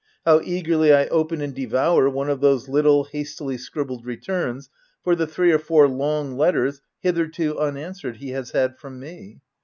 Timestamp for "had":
8.49-8.79